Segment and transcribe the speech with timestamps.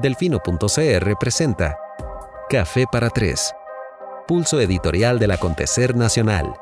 [0.00, 1.76] Delfino.cr presenta
[2.50, 3.54] Café para Tres,
[4.28, 6.52] pulso editorial del acontecer nacional.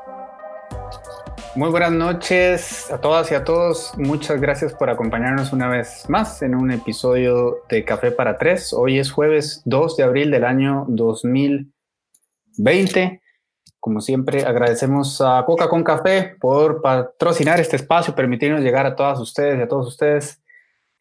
[1.53, 3.91] Muy buenas noches a todas y a todos.
[3.97, 8.71] Muchas gracias por acompañarnos una vez más en un episodio de Café para Tres.
[8.71, 13.21] Hoy es jueves 2 de abril del año 2020.
[13.81, 19.19] Como siempre, agradecemos a Coca con Café por patrocinar este espacio, permitirnos llegar a todas
[19.19, 20.41] ustedes y a todos ustedes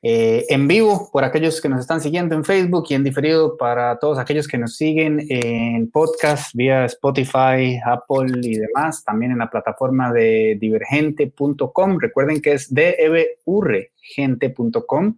[0.07, 3.99] eh, en vivo por aquellos que nos están siguiendo en Facebook y en diferido para
[3.99, 9.49] todos aquellos que nos siguen en podcast vía Spotify, Apple y demás, también en la
[9.49, 11.99] plataforma de divergente.com.
[11.99, 15.17] Recuerden que es deburgente.com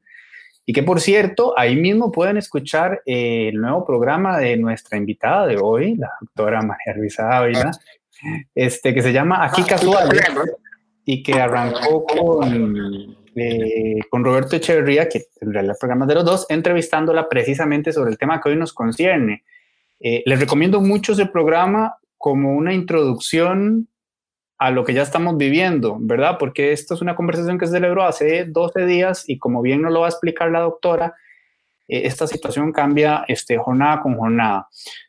[0.65, 5.49] y que por cierto, ahí mismo pueden escuchar eh, el nuevo programa de nuestra invitada
[5.49, 7.73] de hoy, la doctora María Luisa Ávila,
[8.55, 10.11] este, que se llama Aquí Casual.
[11.05, 16.47] Y que arrancó con eh, con Roberto Echeverría, que tendrá el programa de los dos,
[16.49, 19.45] entrevistándola precisamente sobre el tema que hoy nos concierne.
[20.01, 23.89] Eh, les recomiendo mucho ese programa como una introducción
[24.59, 26.37] a lo que ya estamos viviendo, ¿verdad?
[26.39, 29.93] Porque esto es una conversación que se celebró hace 12 días y como bien nos
[29.93, 31.15] lo va a explicar la doctora,
[31.89, 34.69] eh, esta situación cambia este, jornada con jornada.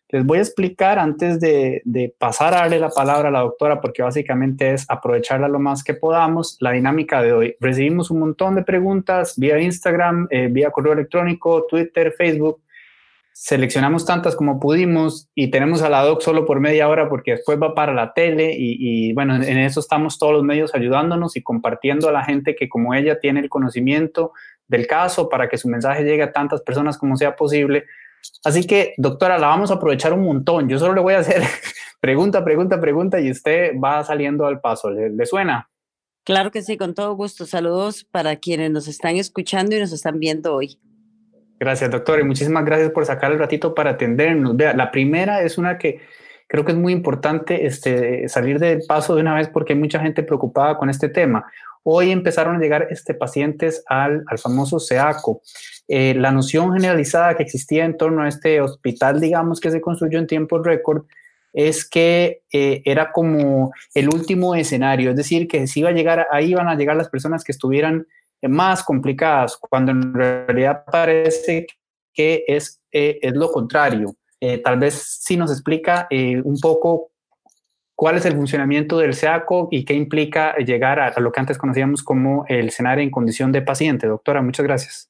[0.09, 1.81] Les voy a explicar antes de,
[2.17, 5.95] pasar a darle la palabra a la doctora, porque básicamente es aprovecharla lo más que
[5.95, 7.55] podamos, la dinámica de hoy.
[7.59, 12.61] Recibimos un montón de preguntas vía Instagram, eh, vía correo electrónico, Twitter, Facebook.
[13.33, 17.59] Seleccionamos tantas como pudimos y tenemos a la doc solo por media hora porque después
[17.61, 21.43] va para la tele y, y bueno, en eso estamos todos los medios ayudándonos y
[21.43, 24.31] compartiendo a la gente que como ella tiene el conocimiento
[24.67, 27.85] del caso para que su mensaje llegue a tantas personas como sea posible
[28.43, 30.69] Así que, doctora, la vamos a aprovechar un montón.
[30.69, 31.41] Yo solo le voy a hacer
[31.99, 34.89] pregunta, pregunta, pregunta y usted va saliendo al paso.
[34.89, 35.69] ¿Le, suena?
[36.23, 37.45] Claro que sí, con todo gusto.
[37.45, 40.79] Saludos para quienes nos están escuchando y nos están viendo hoy.
[41.59, 44.55] Gracias, doctor, y muchísimas gracias por sacar el ratito para atendernos.
[44.55, 46.01] Vea, la primera es una que
[46.47, 49.99] creo que es muy importante este, salir del paso de una vez porque hay mucha
[49.99, 51.45] gente preocupada con este tema.
[51.89, 55.41] Hoy empezaron a llegar este, pacientes al, al famoso SEACO.
[55.87, 60.19] Eh, la noción generalizada que existía en torno a este hospital, digamos, que se construyó
[60.19, 61.05] en tiempo récord,
[61.53, 66.27] es que eh, era como el último escenario, es decir, que si iba a llegar,
[66.29, 68.05] ahí iban a llegar las personas que estuvieran
[68.41, 71.67] más complicadas, cuando en realidad parece
[72.13, 74.13] que es, eh, es lo contrario.
[74.61, 77.11] tal vez si nos explica un poco
[77.97, 82.03] cuál es el funcionamiento del SEACO y qué implica llegar a, lo que antes conocíamos
[82.03, 84.05] como el escenario en condición de paciente.
[84.05, 85.09] Doctora, muchas gracias.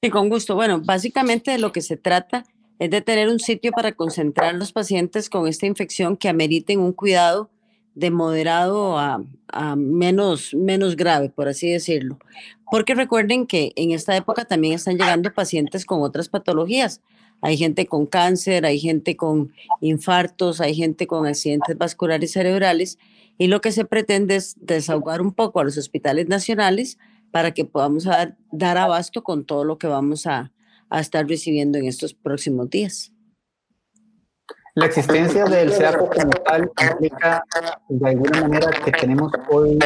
[0.00, 0.54] Sí, con gusto.
[0.54, 2.44] Bueno, básicamente de lo que se trata
[2.78, 6.92] es de tener un sitio para concentrar los pacientes con esta infección que ameriten un
[6.92, 7.50] cuidado
[7.96, 12.20] de moderado a, a, menos, menos grave, por así decirlo.
[12.70, 17.02] Porque recuerden que en esta época también están llegando pacientes con otras patologías
[17.42, 22.98] hay gente con cáncer, hay gente con infartos, hay gente con accidentes vasculares cerebrales
[23.38, 26.98] y lo que se pretende es desahogar un poco a los hospitales nacionales
[27.30, 28.36] para que podamos dar,
[28.78, 30.52] abasto con todo lo que vamos a,
[30.90, 33.12] a estar recibiendo en estos próximos días.
[34.74, 37.44] La existencia del SEACO como tal implica
[37.88, 39.78] de alguna manera que tenemos hoy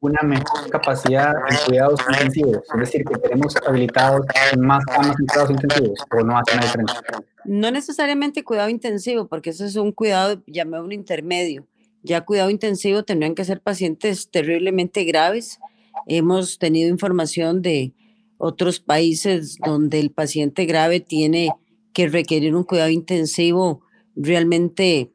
[0.00, 4.26] una mejor capacidad en cuidados intensivos, es decir, que tenemos habilitados
[4.58, 7.00] más camas en cuidados intensivos, o no hace una diferencia.
[7.44, 11.66] No necesariamente cuidado intensivo, porque eso es un cuidado, un intermedio.
[12.02, 15.58] Ya cuidado intensivo tendrían que ser pacientes terriblemente graves.
[16.06, 17.92] Hemos tenido información de
[18.36, 21.50] otros países donde el paciente grave tiene
[21.92, 23.82] que requerir un cuidado intensivo
[24.14, 25.12] realmente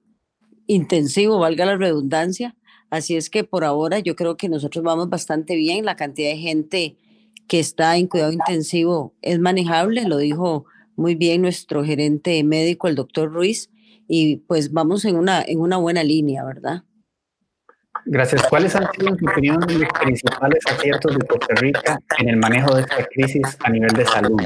[0.68, 2.56] intensivo, valga la redundancia,
[2.94, 5.84] Así es que por ahora yo creo que nosotros vamos bastante bien.
[5.84, 6.96] La cantidad de gente
[7.48, 10.66] que está en cuidado intensivo es manejable, lo dijo
[10.96, 13.72] muy bien nuestro gerente médico, el doctor Ruiz,
[14.08, 16.84] y pues vamos en una, en una buena línea, ¿verdad?
[18.06, 18.44] Gracias.
[18.48, 22.76] ¿Cuáles han sido, en su opinión, los principales aciertos de Costa Rica en el manejo
[22.76, 24.40] de esta crisis a nivel de salud?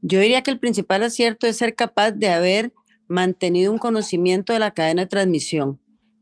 [0.00, 2.72] Yo diría que el principal acierto es ser capaz de haber
[3.08, 5.78] mantenido un conocimiento de la cadena de transmisión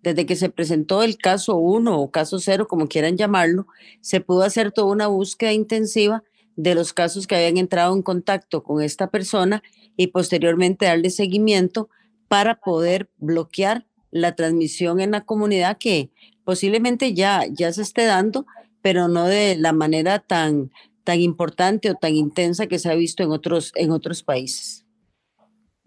[0.06, 3.67] desde que se presentó el caso 1 o caso 0, como quieran llamarlo,
[4.00, 6.23] se pudo hacer toda una búsqueda intensiva
[6.55, 9.64] de los casos que habían entrado en contacto con esta persona
[9.97, 11.88] y posteriormente darle seguimiento
[12.29, 16.12] para poder bloquear la transmisión en la comunidad que
[16.44, 18.47] posiblemente ya, ya se esté dando,
[18.82, 20.70] pero no de la manera tan,
[21.03, 24.85] tan importante o tan intensa que se ha visto en otros, en otros países.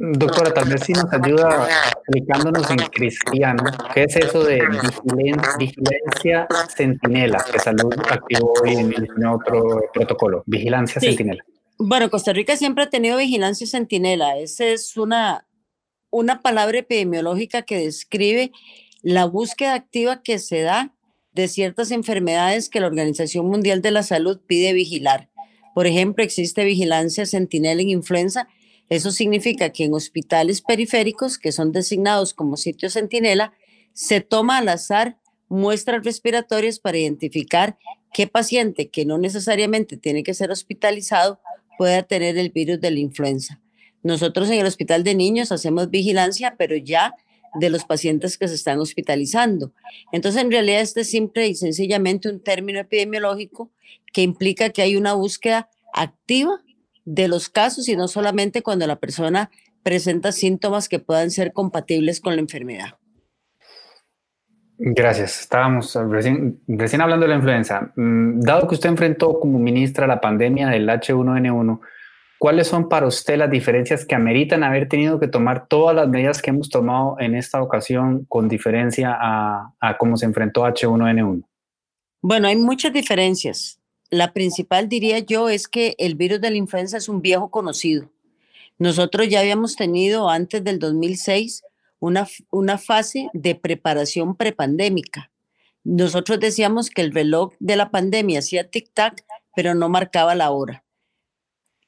[0.02, 3.64] Doctora, tal vez si nos ayuda explicándonos en cristiano,
[3.94, 4.62] ¿qué es eso de
[5.58, 10.44] vigilancia centinela que Salud activó hoy en, otro protocolo?
[10.46, 11.44] Vigilancia centinela.
[11.78, 14.38] Bueno, Costa Rica siempre ha tenido vigilancia centinela.
[14.38, 15.46] Esa es una,
[16.12, 18.54] una palabra epidemiológica que describe
[19.02, 20.94] la búsqueda activa que se da
[21.34, 25.30] de ciertas enfermedades que la Organización Mundial de la Salud pide vigilar.
[25.76, 28.48] Por ejemplo, existe vigilancia centinela en influenza.
[28.90, 33.54] Eso significa que en hospitales periféricos, que son designados como sitios centinela,
[33.94, 37.78] se toma al azar muestras respiratorias para identificar
[38.14, 41.40] qué paciente que no necesariamente tiene que ser hospitalizado
[41.78, 43.62] pueda tener el virus de la influenza.
[44.04, 47.16] Nosotros en el hospital de niños hacemos vigilancia, pero ya
[47.56, 49.74] de los pacientes que se están hospitalizando.
[50.12, 53.72] Entonces, en realidad, este es simple y sencillamente un término epidemiológico
[54.14, 56.62] que implica que hay una búsqueda activa
[57.06, 59.50] de los casos y no solamente cuando la persona
[59.84, 63.00] presenta síntomas que puedan ser compatibles con la enfermedad.
[64.82, 65.42] Gracias.
[65.42, 67.92] Estábamos recién, recién hablando de la influenza.
[67.98, 71.82] Mm, dado que usted enfrentó como ministra la pandemia del H1N1,
[72.38, 76.42] ¿cuáles son para usted las diferencias que ameritan haber tenido que tomar todas las medidas
[76.42, 81.44] que hemos tomado en esta ocasión con diferencia a, a cómo se enfrentó H1N1?
[82.22, 83.79] Bueno, hay muchas diferencias.
[84.10, 88.10] La principal, diría yo, es que el virus de la influenza es un viejo conocido.
[88.80, 91.64] Nosotros ya habíamos tenido antes del 2006
[92.00, 95.32] una, una fase de preparación prepandémica.
[95.84, 99.24] Nosotros decíamos que el reloj de la pandemia hacía tic-tac,
[99.56, 100.84] pero no marcaba la hora.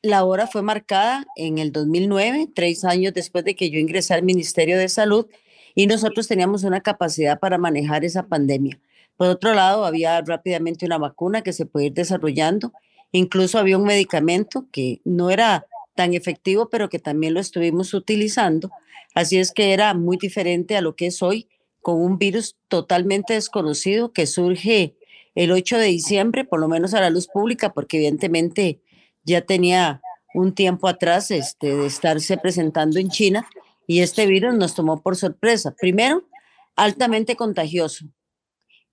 [0.04, 4.24] La hora fue marcada en el 2009, tres años después de que yo ingresé al
[4.24, 5.28] Ministerio de Salud,
[5.76, 8.80] y nosotros teníamos una capacidad para manejar esa pandemia.
[9.22, 12.74] Por otro lado, había rápidamente una vacuna que se puede ir desarrollando.
[13.12, 18.72] Incluso había un medicamento que no era tan efectivo, pero que también lo estuvimos utilizando.
[19.14, 21.48] Así es que era muy diferente a lo que es hoy,
[21.84, 24.96] con un virus totalmente desconocido que surge
[25.36, 28.82] el 8 de diciembre, por lo menos a la luz pública, porque evidentemente
[29.24, 30.02] ya tenía
[30.34, 33.48] un tiempo atrás este, de estarse presentando en China
[33.86, 35.76] y este virus nos tomó por sorpresa.
[35.80, 36.28] Primero,
[36.76, 38.08] altamente contagioso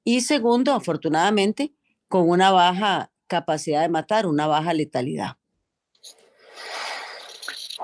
[0.09, 1.75] y segundo, afortunadamente,
[2.09, 5.37] con una baja capacidad de matar, una baja letalidad.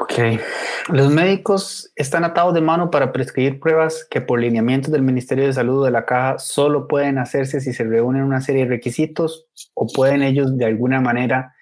[0.01, 0.41] Ok.
[0.89, 5.53] Los médicos están atados de mano para prescribir pruebas que por lineamientos del Ministerio de
[5.53, 9.87] Salud de la Caja solo pueden hacerse si se reúnen una serie de requisitos o
[9.87, 11.55] pueden ellos de alguna manera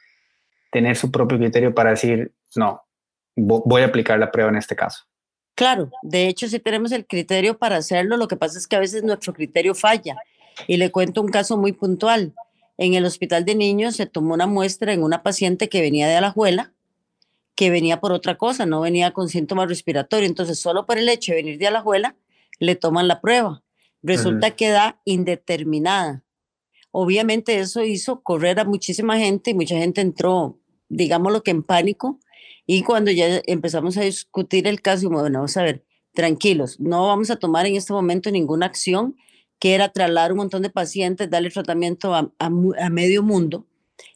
[0.71, 2.85] tener su propio criterio para decir, no,
[3.35, 5.07] voy a aplicar la prueba en este caso.
[5.57, 8.81] Claro, de hecho sí tenemos el criterio para hacerlo, lo que pasa es que a
[8.81, 10.17] veces nuestro criterio falla.
[10.67, 12.35] Y le cuento un caso muy puntual.
[12.79, 16.17] En el hospital de niños se tomó una muestra en una paciente que venía de
[16.17, 16.73] Alajuela,
[17.55, 20.29] que venía por otra cosa, no venía con síntomas respiratorios.
[20.29, 22.17] Entonces, solo por el hecho de venir de Alajuela,
[22.59, 23.63] le toman la prueba.
[24.03, 26.25] Resulta que da indeterminada.
[26.91, 30.59] Obviamente eso hizo correr a muchísima gente y mucha gente entró
[30.93, 32.19] digamos lo que en pánico.
[32.67, 35.85] Y cuando ya empezamos a discutir el caso, bueno, vamos a ver,
[36.15, 39.17] tranquilos, no vamos a tomar en este momento ninguna acción
[39.63, 42.51] que era trasladar un montón de pacientes, darle tratamiento a, a,
[42.91, 43.65] medio mundo.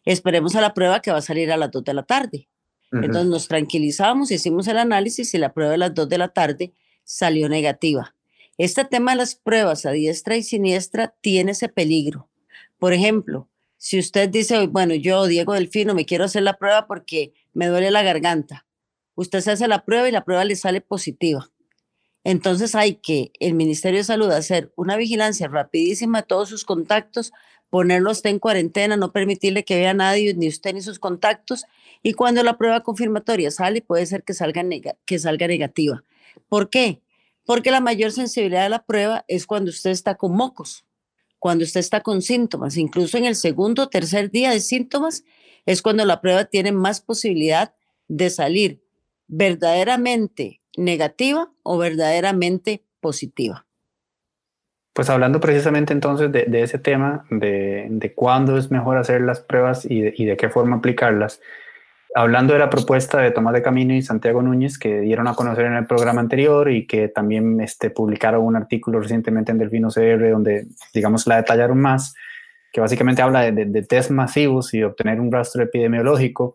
[0.04, 2.48] Esperemos a la prueba que va a salir a las 2 de la tarde.
[2.90, 6.72] Entonces nos tranquilizamos, hicimos el análisis y la prueba de las 2 de la tarde
[7.04, 8.12] salió negativa.
[8.58, 12.28] Este tema de las pruebas a diestra y siniestra tiene ese peligro.
[12.80, 17.34] Por ejemplo, si usted dice, bueno, yo, Diego Delfino, me quiero hacer la prueba porque
[17.54, 18.66] me duele la garganta,
[19.14, 21.52] usted se hace la prueba y la prueba le sale positiva.
[22.28, 27.32] Entonces hay que el Ministerio de Salud hacer una vigilancia rapidísima de todos sus contactos,
[27.70, 31.66] ponerlo usted en cuarentena, no permitirle que vea a nadie, ni usted ni sus contactos,
[32.02, 34.64] y cuando la prueba confirmatoria sale, puede ser que salga,
[35.04, 36.02] que salga negativa.
[36.48, 37.00] ¿Por qué?
[37.44, 40.84] Porque la mayor sensibilidad de la prueba es cuando usted está con mocos
[41.38, 42.76] cuando usted está con síntomas.
[42.76, 45.22] Incluso en el segundo o tercer día de síntomas
[45.64, 47.72] es cuando la prueba tiene más posibilidad
[48.08, 48.82] de salir
[49.28, 53.66] verdaderamente negativa o verdaderamente positiva.
[54.92, 59.84] Pues hablando precisamente entonces de, ese tema, de, de, cuándo es mejor hacer las pruebas
[59.84, 61.40] y de, y de qué forma aplicarlas,
[62.14, 65.66] hablando de la propuesta de Tomás de Camino y Santiago Núñez que dieron a conocer
[65.66, 70.30] en el programa anterior y que también este, publicaron un artículo recientemente en Delfino CR
[70.30, 72.14] donde, digamos, la detallaron más,
[72.72, 76.54] que básicamente habla de, de test masivos y obtener un rastro epidemiológico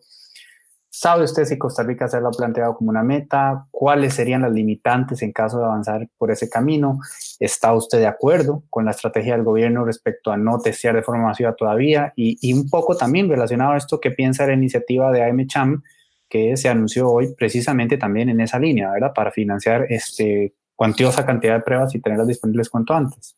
[0.94, 3.66] ¿Sabe usted si Costa Rica se lo ha planteado como una meta?
[3.70, 6.98] ¿Cuáles serían las limitantes en caso de avanzar por ese camino?
[7.40, 11.24] ¿Está usted de acuerdo con la estrategia del gobierno respecto a no testear de forma
[11.24, 12.12] masiva todavía?
[12.14, 15.82] Y, un poco también relacionado a esto, ¿qué piensa la iniciativa de AMCHAM
[16.28, 19.14] que se anunció hoy precisamente también en esa línea, ¿verdad?
[19.14, 23.34] Para financiar este, cuantiosa cantidad de pruebas y tenerlas disponibles cuanto antes.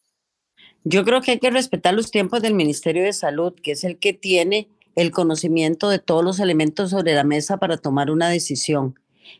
[0.83, 3.99] Yo creo que hay que respetar los tiempos del Ministerio de Salud, que es el
[3.99, 8.99] que tiene el conocimiento de todos los elementos sobre la mesa para tomar una decisión.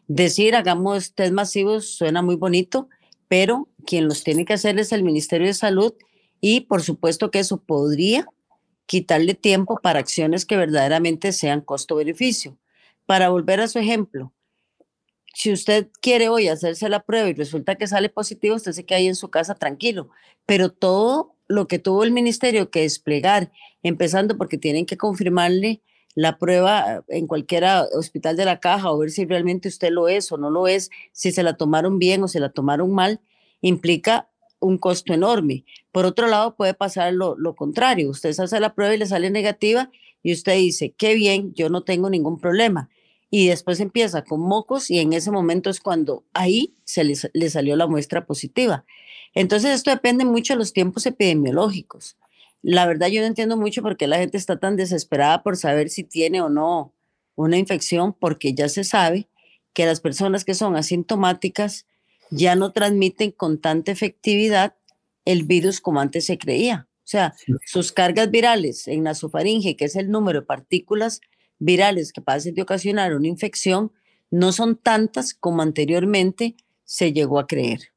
[0.09, 2.89] Decir, hagamos test masivos, suena muy bonito,
[3.29, 5.95] pero quien los tiene que hacer es el Ministerio de Salud
[6.41, 8.27] y por supuesto que eso podría
[8.87, 12.59] quitarle tiempo para acciones que verdaderamente sean costo-beneficio.
[13.07, 14.33] Para volver a su ejemplo,
[15.35, 18.99] si usted quiere hoy hacerse la prueba y resulta que sale positivo, usted se queda
[18.99, 20.11] ahí en su casa tranquilo,
[20.47, 25.83] pero todo lo que tuvo el ministerio que desplegar, empezando porque tienen que confirmarle
[26.15, 30.31] la prueba en cualquier hospital de la caja o ver si realmente usted lo es
[30.31, 33.21] o no lo es, si se la tomaron bien o se la tomaron mal,
[33.61, 34.29] implica
[34.61, 35.65] un costo enorme.
[35.93, 38.11] Por otro lado, puede pasar lo, lo contrario.
[38.11, 39.91] Usted se hace la prueba y le sale negativa
[40.23, 42.89] y usted dice, qué bien, yo no tengo ningún problema.
[43.31, 47.51] Y después empieza con mocos y en ese momento es cuando ahí se le, le
[47.51, 48.85] salió la muestra positiva.
[49.35, 52.17] Entonces, esto depende mucho de los tiempos epidemiológicos.
[52.63, 55.91] La verdad, yo no entiendo mucho por qué la gente está tan desesperada por saber
[55.91, 56.93] si tiene o no
[57.35, 59.29] una infección, porque ya se sabe
[59.73, 61.87] que las personas que son asintomáticas
[62.31, 64.75] ya no transmiten con tanta efectividad
[65.25, 66.87] el virus como antes se creía.
[66.99, 67.35] O sea,
[67.67, 71.21] sus cargas virales en nasofaringe, que es el número de partículas
[71.59, 73.93] virales pasan de ocasionar una infección,
[74.31, 77.94] no son tantas como anteriormente se llegó a creer.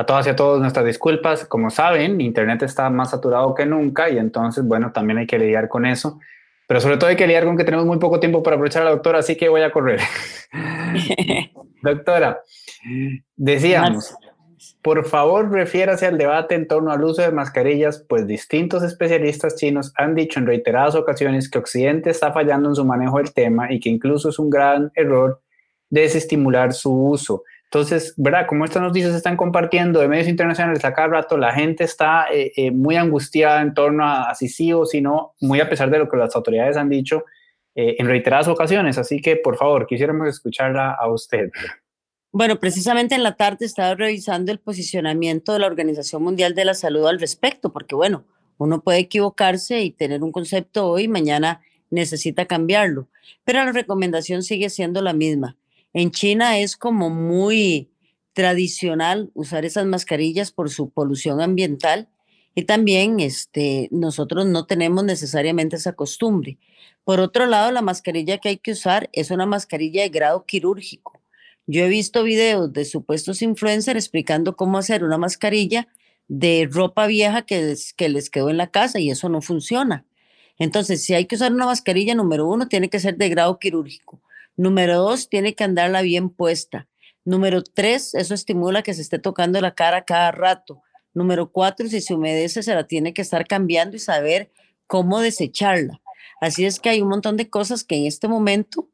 [0.00, 1.44] A todas y a todos nuestras disculpas.
[1.44, 5.68] Como saben, Internet está más saturado que nunca y entonces, bueno, también hay que lidiar
[5.68, 6.18] con eso.
[6.66, 8.86] Pero sobre todo hay que lidiar con que tenemos muy poco tiempo para aprovechar a
[8.86, 10.00] la doctora, así que voy a correr.
[11.82, 12.40] doctora,
[13.36, 14.14] decíamos,
[14.80, 19.92] por favor refiérase al debate en torno al uso de mascarillas, pues distintos especialistas chinos
[19.96, 23.80] han dicho en reiteradas ocasiones que Occidente está fallando en su manejo del tema y
[23.80, 25.42] que incluso es un gran error
[25.90, 27.42] desestimular su uso.
[27.72, 28.46] Entonces, ¿verdad?
[28.48, 32.26] Como estas noticias se están compartiendo de medios internacionales a cada rato, la gente está
[32.32, 35.88] eh, eh, muy angustiada en torno a, si sí o si no, muy a pesar
[35.88, 37.24] de lo que las autoridades han dicho
[37.76, 38.98] eh, en reiteradas ocasiones.
[38.98, 41.50] Así que, por favor, quisiéramos escucharla a usted.
[42.32, 46.74] Bueno, precisamente en la tarde estaba revisando el posicionamiento de la Organización Mundial de la
[46.74, 48.24] Salud al respecto, porque bueno,
[48.58, 53.06] uno puede equivocarse y tener un concepto hoy, mañana necesita cambiarlo,
[53.44, 55.56] pero la recomendación sigue siendo la misma
[55.92, 57.90] en China es como muy
[58.32, 62.08] tradicional usar esas mascarillas por su polución ambiental
[62.54, 66.58] y también este, nosotros no tenemos necesariamente esa costumbre.
[67.04, 71.20] Por otro lado, la mascarilla que hay que usar es una mascarilla de grado quirúrgico.
[71.66, 75.88] Yo he visto videos de supuestos influencers explicando cómo hacer una mascarilla
[76.28, 80.04] de ropa vieja que que les quedó en la casa y eso no funciona.
[80.58, 84.20] Entonces, si hay que usar una mascarilla, número uno, tiene que ser de grado quirúrgico.
[84.60, 86.86] Número dos, tiene que andarla bien puesta.
[87.24, 90.82] Número tres, eso estimula que se esté tocando la cara cada rato.
[91.14, 94.52] Número cuatro, si se humedece, se la tiene que estar cambiando y saber
[94.86, 96.02] cómo desecharla.
[96.42, 98.90] Así es que hay un montón de cosas que en este momento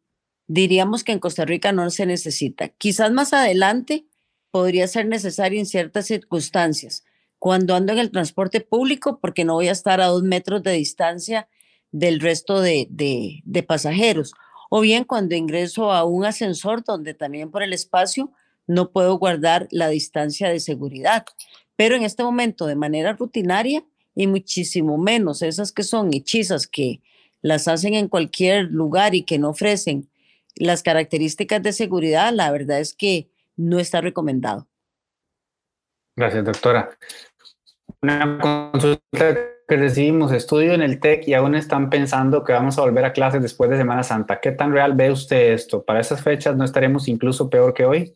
[0.47, 2.69] diríamos que en Costa Rica no se necesita.
[2.69, 4.07] Quizás más adelante
[4.53, 7.05] podría ser necesario en ciertas circunstancias.
[7.41, 10.71] Cuando ando en el transporte público, porque no voy a estar a dos metros de
[10.75, 11.49] distancia
[11.91, 14.33] del resto de, de, de pasajeros
[14.77, 18.31] o bien cuando ingreso a un ascensor donde también por el espacio
[18.67, 21.25] no puedo guardar la distancia de seguridad.
[21.77, 27.01] Pero en este momento de manera rutinaria y muchísimo menos esas que son hechizas que
[27.41, 30.11] las hacen en cualquier lugar y que no ofrecen
[30.57, 34.69] las características de seguridad, la verdad es que no está recomendado.
[36.17, 36.91] Gracias, doctora.
[38.03, 39.37] Una consulta
[39.69, 43.13] que recibimos estudio en el TEC y aún están pensando que vamos a volver a
[43.13, 44.41] clases después de Semana Santa.
[44.41, 45.85] ¿Qué tan real ve usted esto?
[45.85, 48.15] ¿Para esas fechas no estaremos incluso peor que hoy?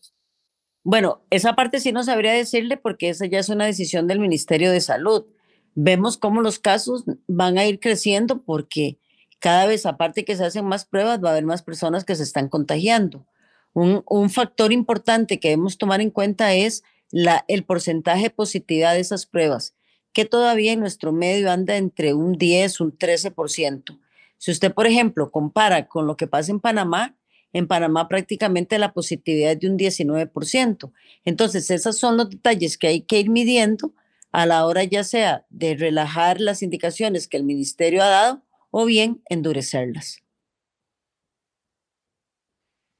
[0.84, 4.70] Bueno, esa parte sí no sabría decirle porque esa ya es una decisión del Ministerio
[4.70, 5.26] de Salud.
[5.74, 8.98] Vemos cómo los casos van a ir creciendo porque
[9.40, 12.22] cada vez, aparte que se hacen más pruebas, va a haber más personas que se
[12.22, 13.26] están contagiando.
[13.72, 18.94] Un, un factor importante que debemos tomar en cuenta es la, el porcentaje de positividad
[18.94, 19.74] de esas pruebas
[20.12, 23.98] que todavía en nuestro medio anda entre un 10, un 13%.
[24.38, 27.16] Si usted, por ejemplo, compara con lo que pasa en Panamá,
[27.52, 30.92] en Panamá prácticamente la positividad es de un 19%.
[31.24, 33.92] Entonces, esos son los detalles que hay que ir midiendo
[34.32, 38.84] a la hora ya sea de relajar las indicaciones que el ministerio ha dado o
[38.84, 40.22] bien endurecerlas.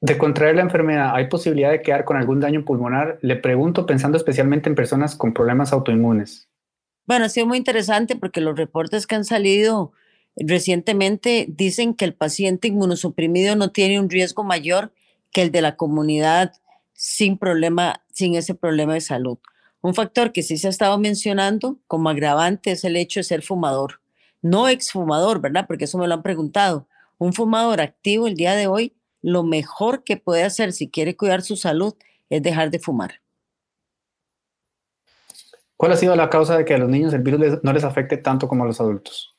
[0.01, 3.19] De contraer la enfermedad, ¿hay posibilidad de quedar con algún daño pulmonar?
[3.21, 6.49] Le pregunto pensando especialmente en personas con problemas autoinmunes.
[7.07, 9.93] Bueno, ha sido muy interesante porque los reportes que han salido
[10.37, 14.93] recientemente dicen que el paciente inmunosuprimido no tiene un riesgo mayor
[15.33, 16.53] que el de la comunidad
[16.95, 19.39] sin problema, sin ese problema de salud.
[19.83, 23.43] Un factor que sí se ha estado mencionando como agravante es el hecho de ser
[23.43, 24.01] fumador.
[24.43, 25.67] no exfumador, ¿verdad?
[25.67, 26.89] Porque eso me lo han preguntado.
[27.19, 31.43] Un fumador activo el día de hoy, lo mejor que puede hacer si quiere cuidar
[31.43, 31.95] su salud
[32.29, 33.21] es dejar de fumar.
[35.77, 38.19] ¿Cuál ha sido la causa de que a los niños el virus no les afecte
[38.19, 39.35] tanto como a los adultos?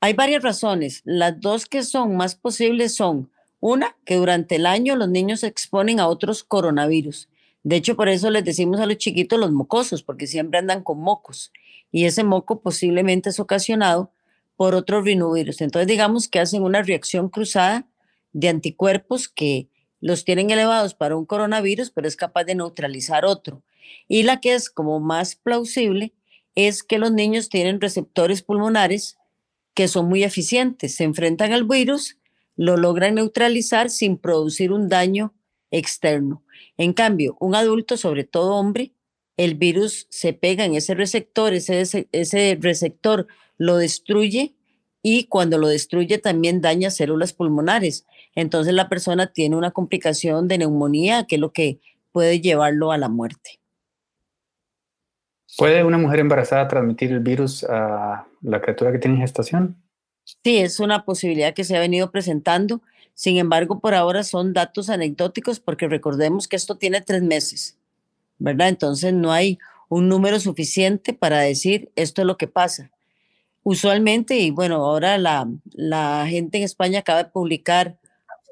[0.00, 1.00] Hay varias razones.
[1.04, 5.46] Las dos que son más posibles son, una, que durante el año los niños se
[5.46, 7.28] exponen a otros coronavirus.
[7.62, 10.98] De hecho, por eso les decimos a los chiquitos los mocosos, porque siempre andan con
[11.00, 11.52] mocos.
[11.90, 14.10] Y ese moco posiblemente es ocasionado
[14.56, 15.60] por otro rinovirus.
[15.60, 17.86] Entonces, digamos que hacen una reacción cruzada
[18.32, 19.68] de anticuerpos que
[20.00, 23.62] los tienen elevados para un coronavirus, pero es capaz de neutralizar otro.
[24.08, 26.12] Y la que es como más plausible
[26.54, 29.16] es que los niños tienen receptores pulmonares
[29.74, 32.18] que son muy eficientes, se enfrentan al virus,
[32.56, 35.32] lo logran neutralizar sin producir un daño
[35.70, 36.42] externo.
[36.76, 38.92] En cambio, un adulto, sobre todo hombre,
[39.36, 44.54] el virus se pega en ese receptor, ese, ese receptor lo destruye
[45.02, 48.06] y cuando lo destruye también daña células pulmonares.
[48.34, 51.80] Entonces la persona tiene una complicación de neumonía que es lo que
[52.12, 53.60] puede llevarlo a la muerte.
[55.58, 59.76] ¿Puede una mujer embarazada transmitir el virus a la criatura que tiene gestación?
[60.24, 62.80] Sí, es una posibilidad que se ha venido presentando.
[63.14, 67.76] Sin embargo, por ahora son datos anecdóticos porque recordemos que esto tiene tres meses,
[68.38, 68.68] ¿verdad?
[68.68, 72.90] Entonces no hay un número suficiente para decir esto es lo que pasa.
[73.64, 77.98] Usualmente, y bueno, ahora la, la gente en España acaba de publicar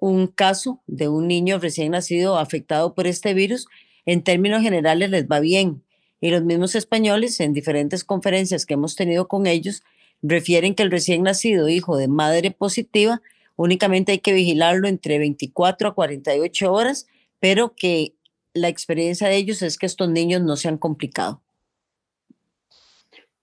[0.00, 3.66] un caso de un niño recién nacido afectado por este virus.
[4.06, 5.82] En términos generales les va bien.
[6.20, 9.82] Y los mismos españoles, en diferentes conferencias que hemos tenido con ellos,
[10.22, 13.20] refieren que el recién nacido hijo de madre positiva
[13.56, 17.06] únicamente hay que vigilarlo entre 24 a 48 horas,
[17.40, 18.14] pero que
[18.54, 21.42] la experiencia de ellos es que estos niños no se han complicado.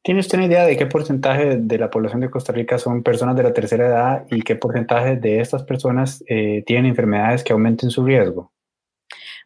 [0.08, 3.36] ¿Tiene usted una idea de qué porcentaje de la población de Costa Rica son personas
[3.36, 7.92] de la tercera edad y qué porcentaje de estas personas eh, tienen enfermedades que aumenten
[7.92, 8.54] su riesgo?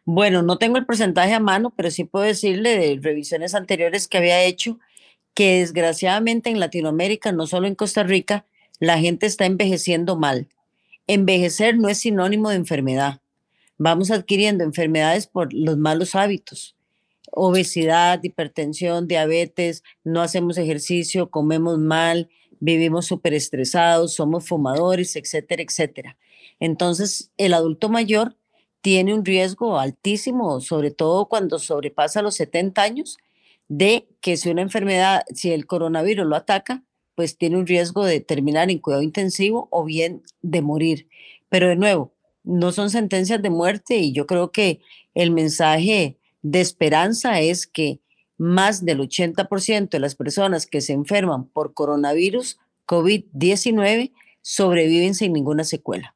[0.04, 4.18] Bueno, no tengo el porcentaje a mano, pero sí puedo decirle de revisiones anteriores que
[4.18, 4.78] había hecho
[5.34, 8.46] que desgraciadamente en Latinoamérica, no solo en Costa Rica,
[8.78, 10.46] la gente está envejeciendo mal.
[11.08, 13.20] Envejecer no es sinónimo de enfermedad.
[13.78, 16.76] Vamos adquiriendo enfermedades por los malos hábitos
[17.32, 22.28] obesidad, hipertensión, diabetes, no hacemos ejercicio, comemos mal,
[22.60, 26.16] vivimos súper estresados, somos fumadores, etcétera, etcétera.
[26.60, 28.36] Entonces, el adulto mayor
[28.82, 33.18] tiene un riesgo altísimo, sobre todo cuando sobrepasa los 70 años,
[33.68, 38.20] de que si una enfermedad, si el coronavirus lo ataca, pues tiene un riesgo de
[38.20, 41.08] terminar en cuidado intensivo o bien de morir.
[41.48, 42.12] Pero de nuevo,
[42.44, 44.80] no son sentencias de muerte y yo creo que
[45.14, 48.00] el mensaje de esperanza es que
[48.36, 55.64] más del 80% de las personas que se enferman por coronavirus COVID-19 sobreviven sin ninguna
[55.64, 56.14] secuela.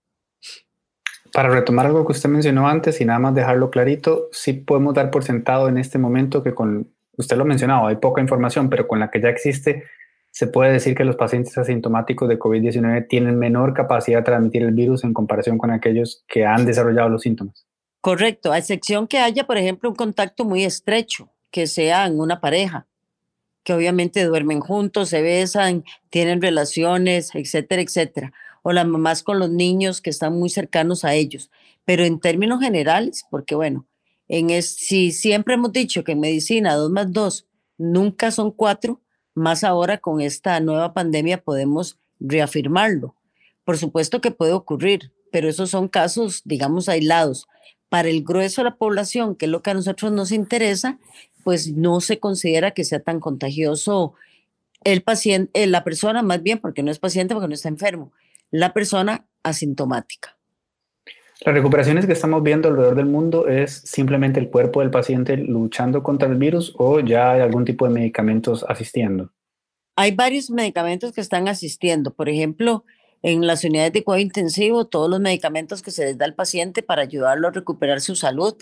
[1.32, 5.10] Para retomar algo que usted mencionó antes y nada más dejarlo clarito, sí podemos dar
[5.10, 8.88] por sentado en este momento que con, usted lo ha mencionado, hay poca información, pero
[8.88, 9.84] con la que ya existe,
[10.30, 14.72] se puede decir que los pacientes asintomáticos de COVID-19 tienen menor capacidad de transmitir el
[14.72, 17.65] virus en comparación con aquellos que han desarrollado los síntomas.
[18.06, 22.40] Correcto, a excepción que haya, por ejemplo, un contacto muy estrecho, que sea en una
[22.40, 22.86] pareja,
[23.64, 28.32] que obviamente duermen juntos, se besan, tienen relaciones, etcétera, etcétera.
[28.62, 31.50] O las mamás con los niños que están muy cercanos a ellos.
[31.84, 33.88] Pero en términos generales, porque bueno,
[34.28, 39.00] en si siempre hemos dicho que en medicina dos más dos nunca son cuatro,
[39.34, 43.16] más ahora con esta nueva pandemia podemos reafirmarlo.
[43.64, 47.48] Por supuesto que puede ocurrir, pero esos son casos, digamos, aislados
[47.96, 50.98] para el grueso de la población, que es lo que a nosotros nos interesa,
[51.44, 54.12] pues no se considera que sea tan contagioso
[54.84, 58.12] el paciente, eh, la persona más bien, porque no es paciente, porque no está enfermo,
[58.50, 60.36] la persona asintomática.
[61.40, 66.02] Las recuperaciones que estamos viendo alrededor del mundo es simplemente el cuerpo del paciente luchando
[66.02, 69.32] contra el virus o ya hay algún tipo de medicamentos asistiendo.
[69.96, 72.12] Hay varios medicamentos que están asistiendo.
[72.12, 72.84] Por ejemplo,
[73.22, 76.82] en las unidades de cuidado intensivo todos los medicamentos que se les da al paciente
[76.82, 78.54] para ayudarlo a recuperar su salud.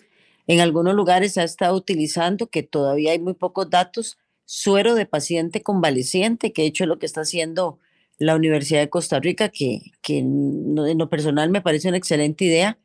[0.46, 5.06] En algunos lugares se ha estado utilizando, que todavía hay muy pocos datos, suero de
[5.06, 7.78] paciente convaleciente, que de hecho es lo que está haciendo
[8.18, 12.78] la Universidad de Costa Rica, que, que en lo personal me parece una excelente idea.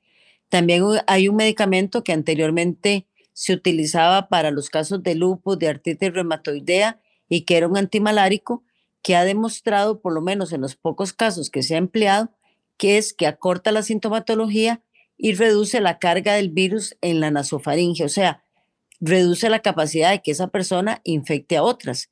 [0.50, 6.14] También hay un medicamento que anteriormente se utilizaba para los casos de lupus, de artritis
[6.14, 8.64] reumatoidea y que era un antimalárico,
[9.02, 12.32] que ha demostrado, por lo menos en los pocos casos que se ha empleado,
[12.78, 14.82] que es que acorta la sintomatología
[15.18, 18.44] y reduce la carga del virus en la nasofaringe, o sea,
[19.00, 22.10] reduce la capacidad de que esa persona infecte a otras.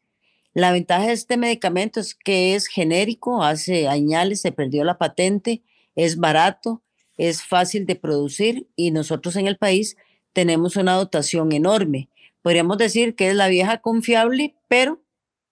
[0.54, 5.62] La ventaja de este medicamento es que es genérico, hace añales, se perdió la patente,
[5.96, 6.82] es barato,
[7.18, 9.98] es fácil de producir y nosotros en el país
[10.34, 12.10] tenemos una dotación enorme.
[12.42, 15.02] Podríamos decir que es la vieja confiable, pero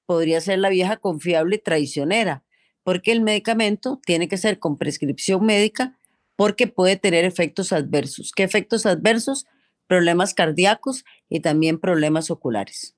[0.06, 2.44] podría ser la vieja confiable traicionera,
[2.84, 5.98] porque el medicamento tiene que ser con prescripción médica
[6.36, 8.32] porque puede tener efectos adversos.
[8.36, 9.46] ¿Qué efectos adversos?
[9.88, 12.96] Problemas cardíacos y también problemas oculares.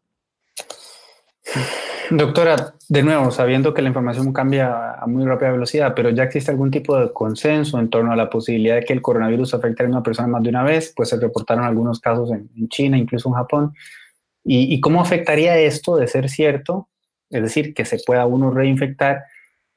[2.09, 6.51] Doctora, de nuevo, sabiendo que la información cambia a muy rápida velocidad, pero ya existe
[6.51, 9.87] algún tipo de consenso en torno a la posibilidad de que el coronavirus afecte a
[9.87, 13.35] una persona más de una vez, pues se reportaron algunos casos en, China, incluso en
[13.35, 13.73] Japón.
[14.49, 16.87] ¿Y, cómo afectaría esto de ser cierto?
[17.29, 19.23] Es decir, que se pueda uno reinfectar.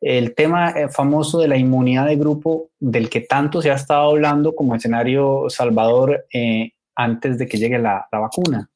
[0.00, 4.10] El tema eh, famoso de la inmunidad de grupo, del que tanto se ha estado
[4.10, 8.70] hablando como escenario salvador eh, antes de que llegue la, vacuna.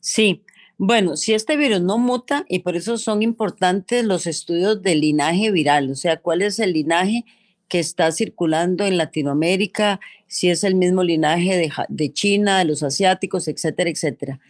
[0.00, 0.42] Sí,
[0.78, 5.50] bueno, si este virus no muta, y por eso son importantes los estudios del linaje
[5.50, 7.24] viral, o sea, cuál es el linaje
[7.68, 13.46] que está circulando en Latinoamérica, si es el mismo linaje de, China, de los asiáticos,
[13.46, 14.40] etcétera, etcétera.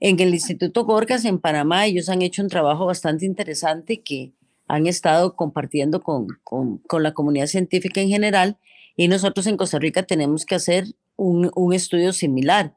[0.00, 4.32] En el Instituto Gorgas en Panamá, ellos han hecho un trabajo bastante interesante que
[4.66, 6.28] han estado compartiendo con,
[6.98, 8.58] la comunidad científica en general
[8.96, 10.84] y nosotros en Costa Rica tenemos que hacer
[11.16, 12.76] un, un estudio similar.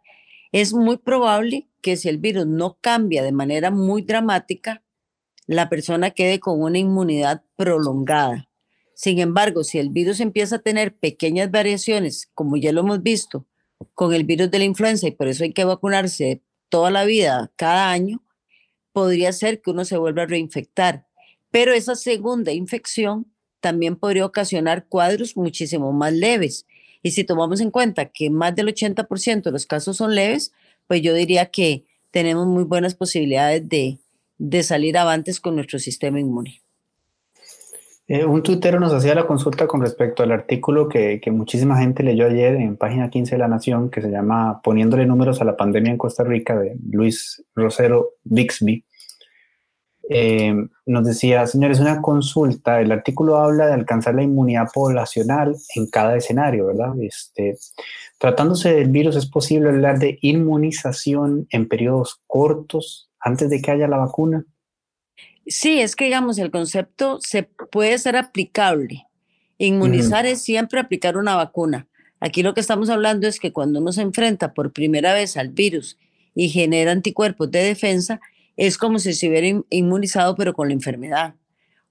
[0.51, 4.83] Es muy probable que si el virus no cambia de manera muy dramática,
[5.45, 8.49] la persona quede con una inmunidad prolongada.
[8.93, 13.45] Sin embargo, si el virus empieza a tener pequeñas variaciones, como ya lo hemos visto
[13.93, 17.51] con el virus de la influenza, y por eso hay que vacunarse toda la vida,
[17.55, 18.23] cada año,
[18.91, 21.05] podría ser que uno se vuelva a reinfectar.
[21.51, 26.65] Pero esa segunda infección también podría ocasionar cuadros muchísimo más leves.
[27.03, 30.51] Y si tomamos en cuenta que más del 80% de los casos son leves,
[30.87, 33.99] pues yo diría que tenemos muy buenas posibilidades de,
[34.63, 36.61] salir avantes con nuestro sistema inmune.
[38.09, 42.25] Eh, un tuitero nos hacía la consulta con respecto al artículo que, muchísima gente leyó
[42.25, 45.91] ayer en página 15 de La Nación, que se llama Poniéndole números a la pandemia
[45.91, 48.85] en Costa Rica, de Luis Rosero Bixby.
[50.09, 55.87] Eh, nos decía, señores, una consulta, el artículo habla de alcanzar la inmunidad poblacional en
[55.89, 56.93] cada escenario, ¿verdad?
[57.01, 57.57] Este,
[58.17, 63.89] tratándose del virus, ¿es posible hablar de inmunización en periodos cortos antes de que haya
[63.89, 64.45] la vacuna?
[65.47, 69.07] Sí, es que digamos, el concepto se puede ser aplicable.
[69.57, 71.87] Inmunizar es siempre aplicar una vacuna.
[72.19, 75.49] Aquí lo que estamos hablando es que cuando uno se enfrenta por primera vez al
[75.49, 75.97] virus
[76.35, 78.19] y genera anticuerpos de defensa,
[78.55, 81.35] es como si se hubiera inmunizado pero con la enfermedad.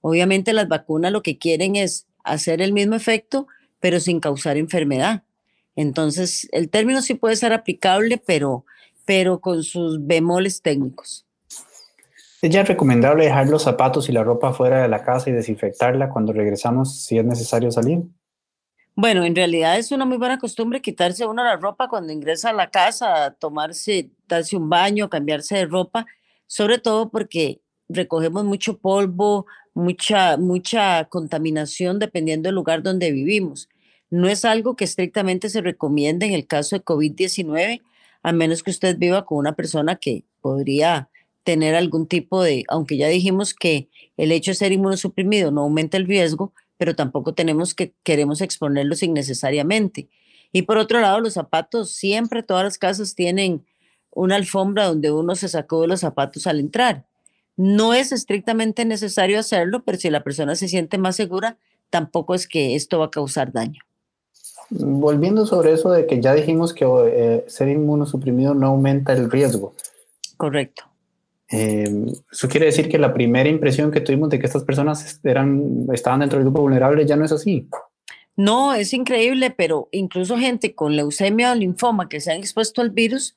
[0.01, 3.47] Obviamente las vacunas lo que quieren es hacer el mismo efecto
[3.79, 5.23] pero sin causar enfermedad.
[5.75, 8.65] Entonces, el término sí puede ser aplicable, pero,
[9.05, 11.26] pero con sus bemoles técnicos.
[12.39, 16.09] ¿Es ya recomendable dejar los zapatos y la ropa fuera de la casa y desinfectarla
[16.09, 18.03] cuando regresamos si es necesario salir?
[18.95, 22.53] Bueno, en realidad es una muy buena costumbre quitarse uno la ropa cuando ingresa a
[22.53, 26.05] la casa, tomarse, darse un baño, cambiarse de ropa,
[26.45, 33.67] sobre todo porque recogemos mucho polvo, mucha, mucha contaminación dependiendo del lugar donde vivimos.
[34.11, 37.81] No es algo que estrictamente se recomienda en el caso de COVID-19,
[38.21, 41.09] a menos que usted viva con una persona que podría
[41.47, 45.95] tener algún tipo de, aunque ya dijimos que el hecho de ser inmunosuprimido no aumenta
[45.95, 50.09] el riesgo, pero tampoco tenemos que queremos exponerlos innecesariamente.
[50.51, 53.65] Y por otro lado, los zapatos, siempre todas las casas tienen
[54.11, 57.05] una alfombra donde uno se sacó de los zapatos al entrar.
[57.55, 61.57] No es estrictamente necesario hacerlo, pero si la persona se siente más segura,
[61.89, 63.79] tampoco es que esto va a causar daño.
[64.69, 69.73] Volviendo sobre eso de que ya dijimos que eh, ser inmunosuprimido no aumenta el riesgo.
[70.35, 70.83] Correcto.
[71.49, 75.87] Em, eso quiere decir que la primera impresión que tuvimos de que estas personas eran,
[75.93, 77.67] estaban dentro del grupo vulnerable ya no es así.
[78.35, 82.91] No, es increíble, pero incluso gente con leucemia o linfoma que se han expuesto al
[82.91, 83.35] virus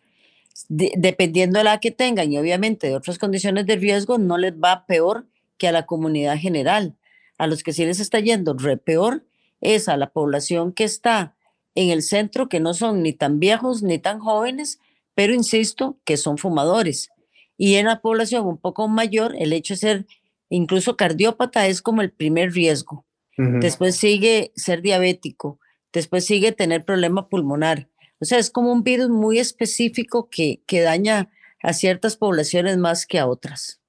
[0.68, 4.84] dependiendo de la que tengan y obviamente de otras condiciones de riesgo, no les va
[4.86, 6.96] peor que a la comunidad general.
[7.38, 9.24] A los que sí les está yendo re peor
[9.60, 11.34] es a la población que está
[11.74, 14.80] en el centro, que no son ni tan viejos ni tan jóvenes,
[15.14, 17.10] pero insisto, que son fumadores.
[17.62, 20.06] Y en la población un poco mayor, el hecho de ser
[20.48, 23.04] incluso cardiópata es como el primer riesgo.
[23.36, 25.58] Después sigue ser diabético,
[25.92, 30.80] después sigue tener problema pulmonar, o sea, es como un virus muy específico que, que
[30.80, 31.30] daña
[31.62, 33.80] a ciertas poblaciones más que a otras.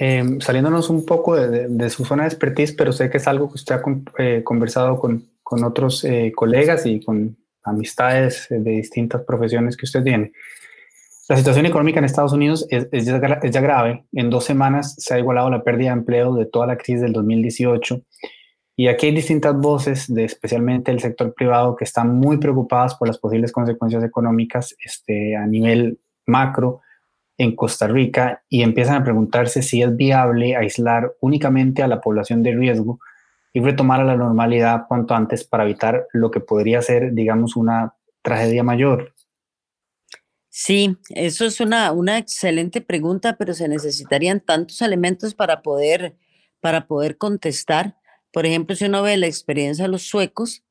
[0.00, 3.54] Em, saliéndonos un poco de, su zona de expertise, pero sé que es algo que
[3.54, 3.82] usted ha
[4.18, 10.02] eh, conversado con, con otros eh, colegas y con amistades de distintas profesiones que usted
[10.02, 10.32] tiene.
[11.26, 14.04] La situación económica en Estados Unidos es, ya, grave.
[14.12, 17.14] En dos semanas se ha igualado la pérdida de empleo de toda la crisis del
[17.14, 18.02] 2018.
[18.76, 23.16] Y aquí hay distintas voces, especialmente el sector privado, que están muy preocupadas por las
[23.16, 26.82] posibles consecuencias económicas este, a nivel macro
[27.38, 32.42] en Costa Rica y empiezan a preguntarse si es viable aislar únicamente a la población
[32.42, 32.98] de riesgo
[33.54, 37.94] y retomar a la normalidad cuanto antes para evitar lo que podría ser, digamos, una
[38.20, 39.13] tragedia mayor.
[40.56, 46.16] Sí, eso es una, una excelente pregunta, pero se necesitarían tantos elementos para poder,
[46.60, 47.96] para poder contestar.
[48.32, 50.62] Por ejemplo, si uno ve la experiencia de los suecos,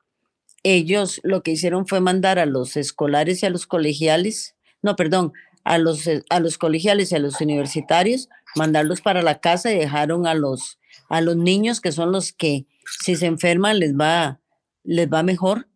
[0.63, 5.33] ellos lo que hicieron fue mandar a los escolares y a los colegiales, no, perdón,
[5.65, 10.27] a los, a los colegiales y a los universitarios, mandarlos para la casa y dejaron
[10.27, 12.67] a los, a los niños, que son los que
[13.01, 14.39] si se enferman les va,
[14.85, 15.67] les va mejor,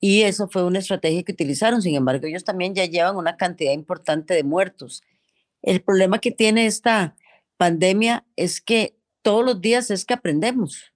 [0.00, 1.82] y eso fue una estrategia que utilizaron.
[1.82, 5.02] Sin embargo, ellos también ya llevan una cantidad importante de muertos.
[5.62, 7.16] El problema que tiene esta
[7.56, 10.92] pandemia es que todos los días es que aprendemos.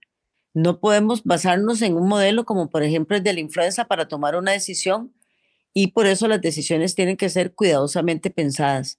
[0.52, 4.36] No podemos basarnos en un modelo como por ejemplo el de la influenza para tomar
[4.36, 5.12] una decisión
[5.72, 8.98] y por eso las decisiones tienen que ser cuidadosamente pensadas.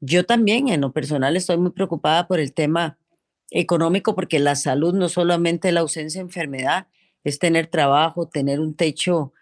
[0.00, 2.98] Yo también en lo personal estoy muy preocupada por el tema
[3.50, 6.86] económico porque la salud no solamente la ausencia de enfermedad,
[7.24, 9.32] es tener trabajo, tener un techo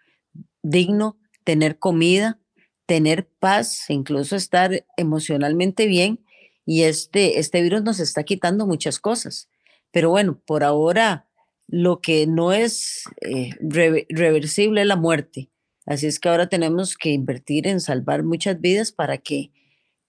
[0.63, 2.39] digno, tener comida,
[2.85, 6.23] tener paz, incluso estar emocionalmente bien.
[6.65, 9.49] Y este, este virus nos está quitando muchas cosas.
[9.91, 11.27] Pero bueno, por ahora
[11.67, 15.49] lo que no es eh, reversible es la muerte.
[15.85, 19.51] Así es que ahora tenemos que invertir en salvar muchas vidas para que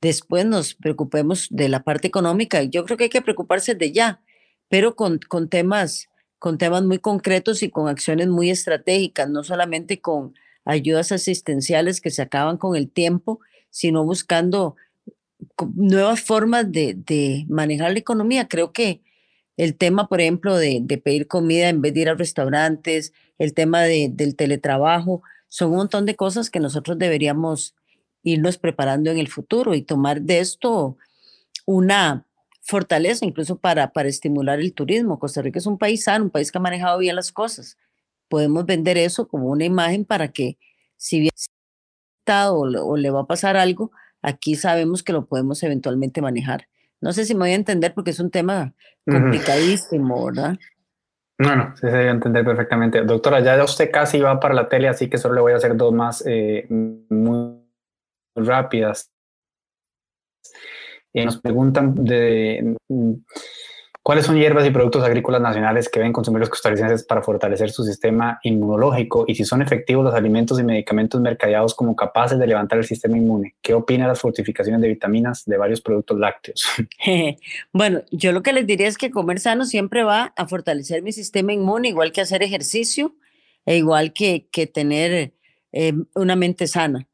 [0.01, 2.62] después nos preocupemos de la parte económica.
[2.65, 4.23] Yo creo que hay que preocuparse de ya,
[4.69, 6.09] pero con, con temas
[6.43, 12.11] con temas muy concretos y con acciones muy estratégicas, no solamente con ayudas asistenciales que
[12.11, 14.77] se acaban con el tiempo, sino buscando
[15.75, 18.48] nuevas formas de, de manejar la economía.
[18.48, 19.03] Creo que
[19.57, 23.55] el tema, por ejemplo, de, de, pedir comida en vez de ir a restaurantes, el
[23.55, 27.75] tema de, del teletrabajo, son un montón de cosas que nosotros deberíamos
[28.22, 30.96] irnos preparando en el futuro y tomar de esto
[31.66, 32.27] una,
[32.62, 35.18] fortaleza incluso para, para estimular el turismo.
[35.18, 37.77] Costa Rica es un país sano, un país que ha manejado bien las cosas.
[38.33, 40.57] Podemos vender eso como una imagen para que
[40.97, 41.33] si bien
[42.21, 43.92] está o, o le va a pasar algo,
[44.23, 46.66] aquí sabemos que lo podemos eventualmente manejar.
[47.03, 48.73] No sé si me voy a entender porque es un tema
[49.05, 50.57] complicadísimo, ¿verdad?
[51.37, 53.05] No, no, sí se debe entender perfectamente.
[53.05, 55.77] Doctora, ya usted casi va para la tele, así que solo le voy a hacer
[55.77, 57.61] dos más eh, muy
[58.35, 59.11] rápidas.
[61.12, 62.79] Eh, nos preguntan de
[64.03, 67.85] cuáles son hierbas y productos agrícolas nacionales que deben consumir los costarricenses para fortalecer su
[67.85, 72.79] sistema inmunológico y si son efectivos los alimentos y medicamentos mercadeados como capaces de levantar
[72.79, 73.55] el sistema inmune.
[73.62, 76.67] ¿Qué opina las fortificaciones de vitaminas de varios productos lácteos?
[77.73, 81.12] bueno, yo lo que les diría es que comer sano siempre va a fortalecer mi
[81.12, 83.15] sistema inmune, igual que hacer ejercicio
[83.67, 85.35] e igual que, que tener
[85.73, 87.09] eh, una mente sana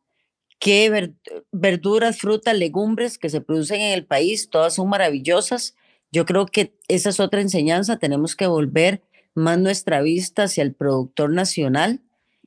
[0.58, 1.12] qué
[1.52, 5.76] verduras, frutas, legumbres que se producen en el país, todas son maravillosas.
[6.10, 9.02] Yo creo que esa es otra enseñanza, tenemos que volver
[9.34, 12.00] más nuestra vista hacia el productor nacional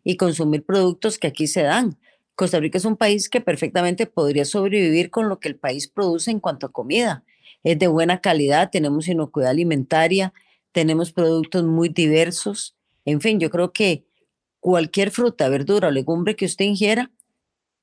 [0.03, 1.97] y consumir productos que aquí se dan.
[2.35, 6.31] Costa Rica es un país que perfectamente podría sobrevivir con lo que el país produce
[6.31, 7.23] en cuanto a comida.
[7.63, 10.33] Es de buena calidad, tenemos inocuidad alimentaria,
[10.71, 12.75] tenemos productos muy diversos.
[13.05, 14.05] En fin, yo creo que
[14.59, 17.11] cualquier fruta, verdura o legumbre que usted ingiera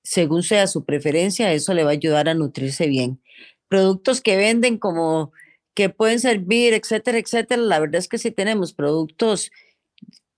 [0.08, 3.20] según sea su preferencia, eso le va a ayudar a nutrirse bien.
[3.68, 5.32] Productos que venden como
[5.78, 9.52] que pueden servir, etcétera, etcétera, la verdad es que sí tenemos productos,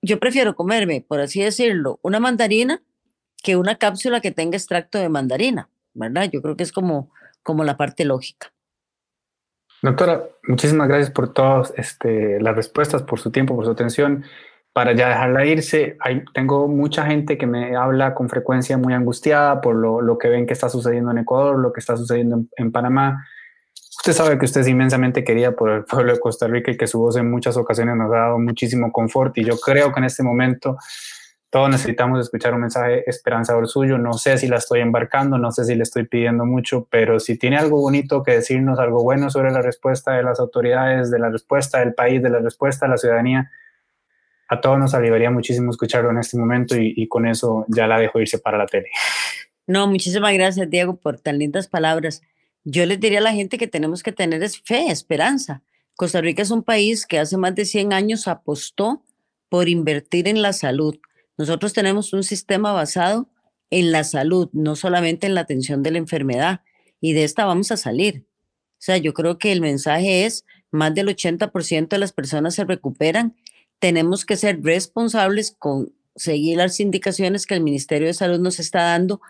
[0.03, 2.83] yo prefiero comerme, por así decirlo, una mandarina
[3.42, 6.29] que una cápsula que tenga extracto de mandarina, ¿verdad?
[6.31, 7.11] Yo creo que es como,
[7.42, 8.53] como la parte lógica.
[9.81, 14.26] Doctora, muchísimas gracias por todas este, las respuestas, por su tiempo, por su atención
[14.74, 19.62] para ya dejarla irse, hay, tengo mucha gente que me habla con frecuencia muy angustiada
[19.62, 22.48] por lo, lo que ven que está sucediendo en Ecuador, lo que está sucediendo en,
[22.57, 23.26] en, Panamá.
[24.00, 26.86] Usted sabe que usted es inmensamente querida por el pueblo de Costa Rica y que
[26.86, 30.06] su voz en muchas ocasiones nos ha dado muchísimo confort y yo creo que en
[30.06, 30.78] este momento
[31.50, 33.98] todos necesitamos escuchar un mensaje esperanzador suyo.
[33.98, 37.36] No sé si la estoy embarcando, no sé si le estoy pidiendo mucho, pero si
[37.36, 41.28] tiene algo bonito que decirnos, algo bueno sobre la respuesta de las autoridades, de la
[41.28, 43.50] respuesta del país, de la respuesta de la ciudadanía,
[44.48, 48.18] a todos nos aliviaría muchísimo escucharlo en este momento y, con eso ya la dejo
[48.18, 48.88] irse para la tele.
[49.66, 52.22] No, muchísimas gracias, Diego, por tan lindas palabras.
[52.64, 55.62] Yo les diría a la gente que tenemos que tener es fe, esperanza.
[55.96, 59.04] Costa Rica es un país que hace más de 100 años apostó
[59.48, 60.98] por invertir en la salud.
[61.36, 63.28] Nosotros tenemos un sistema basado
[63.70, 66.60] en la salud, no solamente en la atención de la enfermedad.
[67.00, 68.24] Y de esta vamos a salir.
[68.72, 72.64] O sea, yo creo que el mensaje es, más del 80% de las personas se
[72.64, 73.36] recuperan.
[73.78, 78.82] Tenemos que ser responsables con seguir las indicaciones que el Ministerio de Salud nos está
[78.82, 79.20] dando,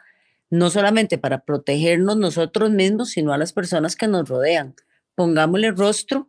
[0.51, 4.75] no solamente para protegernos nosotros mismos, sino a las personas que nos rodean.
[5.15, 6.29] Pongámosle rostro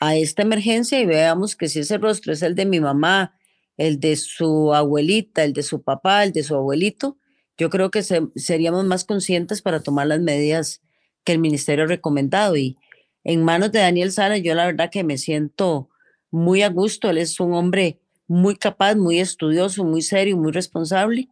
[0.00, 3.36] a esta emergencia y veamos que si ese rostro es el de mi mamá,
[3.76, 7.18] el de su abuelita, el de su papá, el de su abuelito,
[7.58, 10.80] yo creo que seríamos más conscientes para tomar las medidas
[11.24, 12.56] que el ministerio ha recomendado.
[12.56, 12.76] Y
[13.22, 15.90] en manos de Daniel Sara, yo la verdad que me siento
[16.30, 17.10] muy a gusto.
[17.10, 21.28] Él es un hombre muy capaz, muy estudioso, muy serio, muy responsable.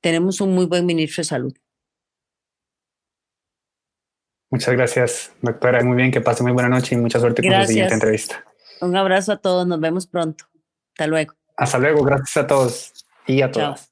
[0.00, 1.54] Tenemos un muy buen ministro de salud.
[4.54, 5.82] Muchas gracias, doctora.
[5.82, 8.44] Muy bien, que pase muy buena noche y mucha suerte con la siguiente entrevista.
[8.80, 10.44] Un abrazo a todos, nos vemos pronto.
[10.92, 11.34] Hasta luego.
[11.56, 12.92] Hasta luego, gracias a todos
[13.26, 13.90] y a todas.